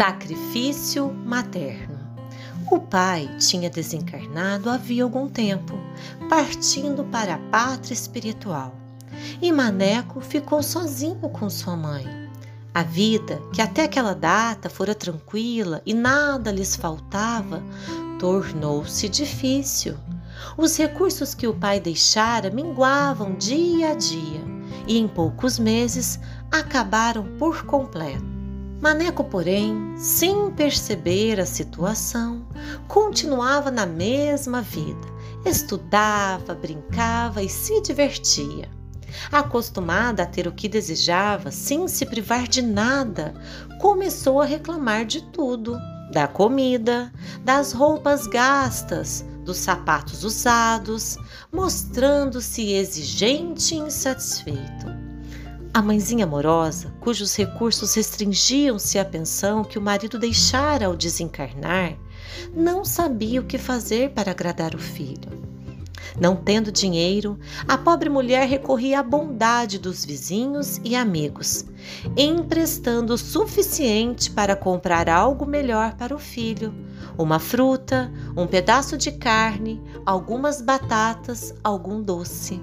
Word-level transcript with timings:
Sacrifício 0.00 1.12
materno. 1.12 2.00
O 2.70 2.80
pai 2.80 3.28
tinha 3.38 3.68
desencarnado 3.68 4.70
havia 4.70 5.04
algum 5.04 5.28
tempo, 5.28 5.74
partindo 6.26 7.04
para 7.04 7.34
a 7.34 7.38
pátria 7.50 7.92
espiritual. 7.92 8.74
E 9.42 9.52
Maneco 9.52 10.22
ficou 10.22 10.62
sozinho 10.62 11.28
com 11.28 11.50
sua 11.50 11.76
mãe. 11.76 12.06
A 12.72 12.82
vida, 12.82 13.42
que 13.52 13.60
até 13.60 13.84
aquela 13.84 14.14
data 14.14 14.70
fora 14.70 14.94
tranquila 14.94 15.82
e 15.84 15.92
nada 15.92 16.50
lhes 16.50 16.74
faltava, 16.74 17.62
tornou-se 18.18 19.06
difícil. 19.06 19.98
Os 20.56 20.78
recursos 20.78 21.34
que 21.34 21.46
o 21.46 21.52
pai 21.52 21.78
deixara 21.78 22.48
minguavam 22.48 23.34
dia 23.34 23.90
a 23.90 23.94
dia 23.94 24.40
e 24.88 24.96
em 24.96 25.06
poucos 25.06 25.58
meses 25.58 26.18
acabaram 26.50 27.36
por 27.36 27.66
completo. 27.66 28.29
Maneco, 28.80 29.24
porém, 29.24 29.94
sem 29.98 30.50
perceber 30.52 31.38
a 31.38 31.44
situação, 31.44 32.46
continuava 32.88 33.70
na 33.70 33.84
mesma 33.84 34.62
vida. 34.62 35.06
Estudava, 35.44 36.54
brincava 36.54 37.42
e 37.42 37.48
se 37.48 37.82
divertia. 37.82 38.70
Acostumada 39.30 40.22
a 40.22 40.26
ter 40.26 40.46
o 40.46 40.52
que 40.52 40.66
desejava, 40.66 41.50
sem 41.50 41.86
se 41.88 42.06
privar 42.06 42.48
de 42.48 42.62
nada, 42.62 43.34
começou 43.80 44.40
a 44.40 44.46
reclamar 44.46 45.04
de 45.04 45.24
tudo: 45.30 45.76
da 46.10 46.26
comida, 46.26 47.12
das 47.44 47.72
roupas 47.72 48.26
gastas, 48.26 49.26
dos 49.44 49.58
sapatos 49.58 50.24
usados, 50.24 51.18
mostrando-se 51.52 52.72
exigente 52.72 53.74
e 53.74 53.78
insatisfeito. 53.78 55.09
A 55.72 55.80
mãezinha 55.80 56.24
amorosa, 56.24 56.92
cujos 57.00 57.36
recursos 57.36 57.94
restringiam-se 57.94 58.98
à 58.98 59.04
pensão 59.04 59.62
que 59.62 59.78
o 59.78 59.80
marido 59.80 60.18
deixara 60.18 60.86
ao 60.86 60.96
desencarnar, 60.96 61.96
não 62.52 62.84
sabia 62.84 63.40
o 63.40 63.44
que 63.44 63.56
fazer 63.56 64.10
para 64.10 64.32
agradar 64.32 64.74
o 64.74 64.78
filho. 64.78 65.30
Não 66.20 66.34
tendo 66.34 66.72
dinheiro, 66.72 67.38
a 67.68 67.78
pobre 67.78 68.08
mulher 68.08 68.48
recorria 68.48 68.98
à 68.98 69.02
bondade 69.02 69.78
dos 69.78 70.04
vizinhos 70.04 70.80
e 70.82 70.96
amigos, 70.96 71.64
emprestando 72.16 73.14
o 73.14 73.18
suficiente 73.18 74.28
para 74.28 74.56
comprar 74.56 75.08
algo 75.08 75.46
melhor 75.46 75.94
para 75.94 76.12
o 76.12 76.18
filho: 76.18 76.74
uma 77.22 77.38
fruta, 77.38 78.12
um 78.36 78.46
pedaço 78.46 78.96
de 78.96 79.12
carne, 79.12 79.82
algumas 80.06 80.60
batatas, 80.60 81.54
algum 81.62 82.02
doce. 82.02 82.60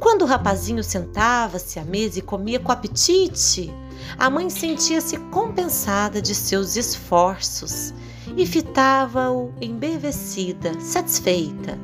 Quando 0.00 0.22
o 0.22 0.26
rapazinho 0.26 0.82
sentava-se 0.82 1.78
à 1.78 1.84
mesa 1.84 2.18
e 2.18 2.22
comia 2.22 2.58
com 2.58 2.72
apetite, 2.72 3.72
a 4.18 4.28
mãe 4.28 4.50
sentia-se 4.50 5.16
compensada 5.30 6.20
de 6.20 6.34
seus 6.34 6.76
esforços 6.76 7.94
e 8.36 8.46
fitava-o 8.46 9.52
embevecida, 9.60 10.78
satisfeita. 10.80 11.78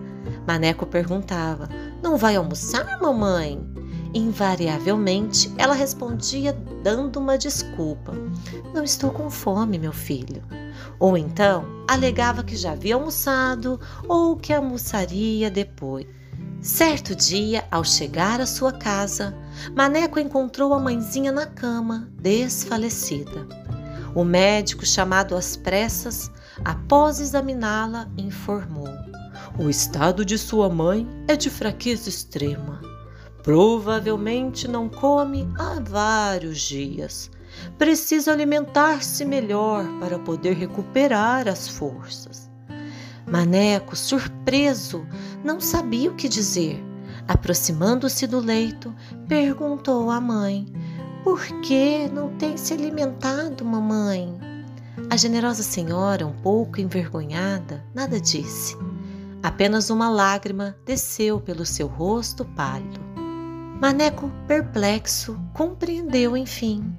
Maneco 0.46 0.86
perguntava: 0.86 1.68
Não 2.02 2.16
vai 2.16 2.36
almoçar, 2.36 3.00
mamãe? 3.00 3.60
Invariavelmente, 4.12 5.52
ela 5.56 5.74
respondia 5.74 6.52
dando 6.82 7.18
uma 7.18 7.38
desculpa: 7.38 8.12
Não 8.74 8.82
estou 8.82 9.10
com 9.10 9.30
fome, 9.30 9.78
meu 9.78 9.92
filho. 9.92 10.42
Ou 10.98 11.16
então 11.16 11.79
alegava 11.92 12.44
que 12.44 12.56
já 12.56 12.72
havia 12.72 12.94
almoçado 12.94 13.80
ou 14.06 14.36
que 14.36 14.52
almoçaria 14.52 15.50
depois. 15.50 16.06
Certo 16.62 17.16
dia, 17.16 17.66
ao 17.70 17.82
chegar 17.82 18.40
à 18.40 18.46
sua 18.46 18.72
casa, 18.72 19.36
Maneco 19.74 20.20
encontrou 20.20 20.72
a 20.72 20.78
mãezinha 20.78 21.32
na 21.32 21.46
cama, 21.46 22.08
desfalecida. 22.20 23.46
O 24.14 24.22
médico, 24.22 24.86
chamado 24.86 25.34
às 25.34 25.56
pressas, 25.56 26.30
após 26.64 27.18
examiná-la, 27.18 28.08
informou: 28.16 28.88
O 29.58 29.68
estado 29.68 30.24
de 30.24 30.38
sua 30.38 30.68
mãe 30.68 31.08
é 31.26 31.34
de 31.34 31.50
fraqueza 31.50 32.08
extrema. 32.08 32.80
Provavelmente 33.42 34.68
não 34.68 34.88
come 34.88 35.48
há 35.58 35.80
vários 35.80 36.60
dias. 36.60 37.30
Precisa 37.78 38.32
alimentar-se 38.32 39.24
melhor 39.24 39.84
para 39.98 40.18
poder 40.18 40.54
recuperar 40.54 41.48
as 41.48 41.68
forças. 41.68 42.50
Maneco, 43.26 43.94
surpreso, 43.94 45.06
não 45.44 45.60
sabia 45.60 46.10
o 46.10 46.14
que 46.14 46.28
dizer. 46.28 46.82
Aproximando-se 47.28 48.26
do 48.26 48.40
leito, 48.40 48.94
perguntou 49.28 50.10
à 50.10 50.20
mãe: 50.20 50.66
Por 51.22 51.40
que 51.60 52.08
não 52.08 52.36
tem 52.36 52.56
se 52.56 52.74
alimentado, 52.74 53.64
mamãe? 53.64 54.38
A 55.08 55.16
generosa 55.16 55.62
senhora, 55.62 56.26
um 56.26 56.32
pouco 56.32 56.80
envergonhada, 56.80 57.84
nada 57.94 58.20
disse. 58.20 58.76
Apenas 59.42 59.90
uma 59.90 60.10
lágrima 60.10 60.76
desceu 60.84 61.40
pelo 61.40 61.64
seu 61.64 61.86
rosto 61.86 62.44
pálido. 62.44 63.00
Maneco, 63.80 64.30
perplexo, 64.46 65.40
compreendeu 65.54 66.36
enfim. 66.36 66.94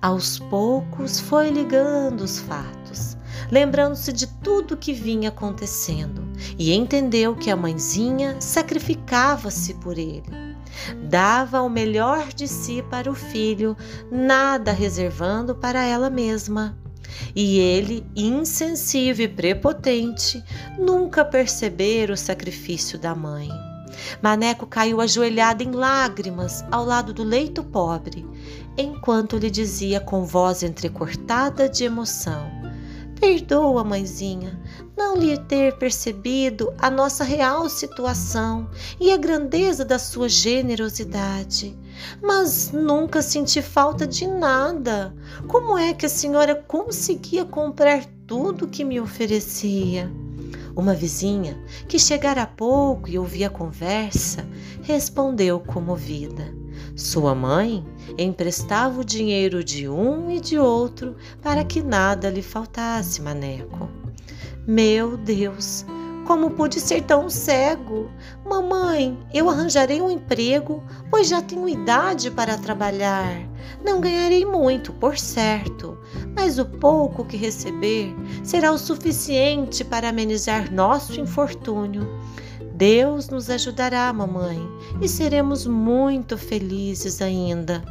Aos 0.00 0.38
poucos 0.38 1.20
foi 1.20 1.50
ligando 1.50 2.20
os 2.22 2.38
fatos 2.38 3.18
lembrando-se 3.50 4.12
de 4.12 4.26
tudo 4.26 4.76
que 4.76 4.92
vinha 4.92 5.28
acontecendo, 5.28 6.28
e 6.58 6.72
entendeu 6.72 7.34
que 7.34 7.50
a 7.50 7.56
mãezinha 7.56 8.40
sacrificava-se 8.40 9.74
por 9.74 9.98
ele. 9.98 10.48
Dava 11.08 11.60
o 11.62 11.68
melhor 11.68 12.28
de 12.28 12.46
si 12.46 12.82
para 12.82 13.10
o 13.10 13.14
filho, 13.14 13.76
nada 14.10 14.72
reservando 14.72 15.54
para 15.54 15.84
ela 15.84 16.08
mesma. 16.08 16.78
E 17.34 17.58
ele, 17.58 18.06
insensível 18.14 19.24
e 19.24 19.28
prepotente, 19.28 20.42
nunca 20.78 21.24
percebera 21.24 22.12
o 22.12 22.16
sacrifício 22.16 22.98
da 22.98 23.14
mãe. 23.14 23.48
Maneco 24.22 24.66
caiu 24.66 25.00
ajoelhado 25.00 25.62
em 25.62 25.72
lágrimas 25.72 26.64
ao 26.70 26.84
lado 26.84 27.12
do 27.12 27.22
leito 27.22 27.62
pobre, 27.62 28.26
enquanto 28.76 29.36
lhe 29.36 29.50
dizia 29.50 30.00
com 30.00 30.24
voz 30.24 30.62
entrecortada 30.62 31.68
de 31.68 31.84
emoção: 31.84 32.50
Perdoa, 33.20 33.82
mãezinha, 33.82 34.60
não 34.96 35.16
lhe 35.16 35.36
ter 35.36 35.76
percebido 35.76 36.72
a 36.78 36.88
nossa 36.88 37.24
real 37.24 37.68
situação 37.68 38.70
e 39.00 39.10
a 39.10 39.16
grandeza 39.16 39.84
da 39.84 39.98
sua 39.98 40.28
generosidade. 40.28 41.76
Mas 42.22 42.70
nunca 42.70 43.20
senti 43.20 43.60
falta 43.60 44.06
de 44.06 44.26
nada. 44.26 45.12
Como 45.48 45.76
é 45.76 45.92
que 45.92 46.06
a 46.06 46.08
senhora 46.08 46.54
conseguia 46.54 47.44
comprar 47.44 48.04
tudo 48.26 48.68
que 48.68 48.84
me 48.84 49.00
oferecia? 49.00 50.08
Uma 50.78 50.94
vizinha, 50.94 51.60
que 51.88 51.98
chegara 51.98 52.42
há 52.42 52.46
pouco 52.46 53.08
e 53.08 53.18
ouvia 53.18 53.48
a 53.48 53.50
conversa, 53.50 54.48
respondeu 54.80 55.58
comovida. 55.58 56.54
Sua 56.94 57.34
mãe 57.34 57.84
emprestava 58.16 59.00
o 59.00 59.04
dinheiro 59.04 59.64
de 59.64 59.88
um 59.88 60.30
e 60.30 60.40
de 60.40 60.56
outro 60.56 61.16
para 61.42 61.64
que 61.64 61.82
nada 61.82 62.30
lhe 62.30 62.42
faltasse, 62.42 63.20
Maneco. 63.20 63.88
Meu 64.68 65.16
Deus, 65.16 65.84
como 66.28 66.50
pude 66.50 66.78
ser 66.78 67.04
tão 67.04 67.30
cego? 67.30 68.10
Mamãe, 68.44 69.18
eu 69.32 69.48
arranjarei 69.48 70.02
um 70.02 70.10
emprego, 70.10 70.84
pois 71.10 71.26
já 71.26 71.40
tenho 71.40 71.66
idade 71.66 72.30
para 72.30 72.58
trabalhar. 72.58 73.48
Não 73.82 73.98
ganharei 73.98 74.44
muito, 74.44 74.92
por 74.92 75.16
certo, 75.16 75.96
mas 76.36 76.58
o 76.58 76.66
pouco 76.66 77.24
que 77.24 77.38
receber 77.38 78.14
será 78.44 78.70
o 78.72 78.78
suficiente 78.78 79.82
para 79.82 80.10
amenizar 80.10 80.70
nosso 80.70 81.18
infortúnio. 81.18 82.06
Deus 82.74 83.30
nos 83.30 83.48
ajudará, 83.48 84.12
mamãe, 84.12 84.60
e 85.00 85.08
seremos 85.08 85.66
muito 85.66 86.36
felizes 86.36 87.22
ainda. 87.22 87.82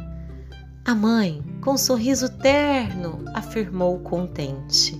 A 0.84 0.94
mãe, 0.94 1.42
com 1.60 1.72
um 1.72 1.76
sorriso 1.76 2.28
terno, 2.38 3.24
afirmou 3.34 3.98
contente: 3.98 4.97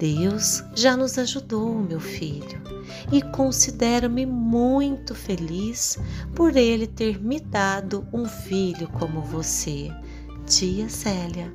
Deus 0.00 0.64
já 0.74 0.96
nos 0.96 1.18
ajudou, 1.18 1.74
meu 1.74 2.00
filho, 2.00 2.58
e 3.12 3.20
considero-me 3.20 4.24
muito 4.24 5.14
feliz 5.14 5.98
por 6.34 6.56
ele 6.56 6.86
ter 6.86 7.22
me 7.22 7.38
dado 7.38 8.08
um 8.10 8.24
filho 8.24 8.88
como 8.88 9.20
você. 9.20 9.90
Tia 10.46 10.88
Célia. 10.88 11.54